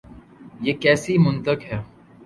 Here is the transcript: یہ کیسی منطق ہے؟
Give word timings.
یہ 0.61 0.73
کیسی 0.81 1.17
منطق 1.17 1.59
ہے؟ 1.65 1.79